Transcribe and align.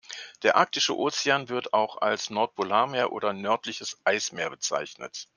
Der 0.41 0.55
Arktische 0.55 0.97
Ozean, 0.97 1.47
wird 1.47 1.73
auch 1.73 1.97
als 2.01 2.31
Nordpolarmeer 2.31 3.11
oder 3.11 3.33
nördliches 3.33 3.99
Eismeer 4.03 4.49
bezeichnet. 4.49 5.27